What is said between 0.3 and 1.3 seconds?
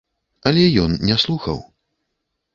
Але ён не